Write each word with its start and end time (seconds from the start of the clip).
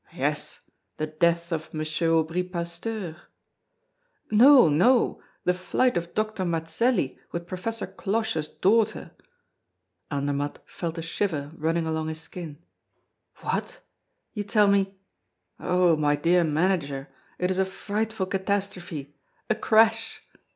"Yes, 0.15 0.61
the 0.97 1.05
death 1.05 1.51
of 1.51 1.69
M. 1.75 1.81
Aubry 1.81 2.41
Pasteur." 2.41 3.17
"No, 4.31 4.67
no, 4.67 5.21
the 5.43 5.53
flight 5.53 5.95
of 5.95 6.15
Doctor 6.15 6.43
Mazelli 6.43 7.19
with 7.31 7.45
Professor 7.45 7.85
Cloche's 7.85 8.47
daughter." 8.47 9.11
Andermatt 10.09 10.57
felt 10.65 10.97
a 10.97 11.03
shiver 11.03 11.51
running 11.55 11.85
along 11.85 12.07
his 12.07 12.19
skin. 12.21 12.57
"What? 13.41 13.81
you 14.33 14.43
tell 14.43 14.65
me" 14.65 14.95
"Oh! 15.59 15.95
my 15.95 16.15
dear 16.15 16.43
manager, 16.43 17.07
it 17.37 17.51
is 17.51 17.59
a 17.59 17.63
frightful 17.63 18.25
catastrophe, 18.25 19.13
a 19.51 19.53
crash!" 19.53 20.27